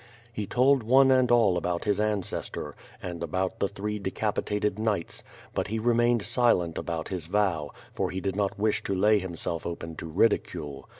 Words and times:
He 0.33 0.47
told 0.47 0.81
one 0.81 1.11
and 1.11 1.29
all 1.31 1.57
about 1.57 1.83
his 1.85 1.99
ancestor, 1.99 2.73
and 3.03 3.21
about 3.21 3.59
the 3.59 3.67
three 3.67 3.99
decapitated 3.99 4.79
knights, 4.79 5.23
but 5.53 5.67
he 5.67 5.77
remained 5.77 6.23
silent 6.25 6.79
about 6.79 7.09
his 7.09 7.27
vow, 7.27 7.69
for 7.93 8.09
he 8.09 8.19
did 8.19 8.35
not 8.35 8.57
wish 8.57 8.81
to 8.85 8.95
lay 8.95 9.19
himself 9.19 9.63
open 9.63 9.95
to 9.97 10.07
ridicule. 10.07 10.89